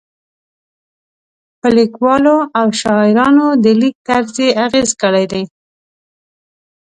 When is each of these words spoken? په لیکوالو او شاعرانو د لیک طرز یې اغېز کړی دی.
په 1.59 1.67
لیکوالو 1.77 2.37
او 2.59 2.67
شاعرانو 2.81 3.47
د 3.63 3.65
لیک 3.81 3.95
طرز 4.07 4.33
یې 4.43 4.49
اغېز 4.65 4.89
کړی 5.01 5.25
دی. 5.31 5.43